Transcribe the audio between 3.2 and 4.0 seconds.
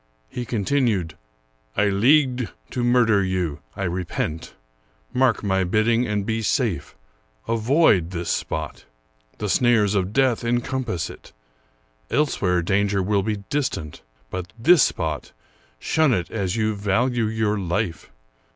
you. I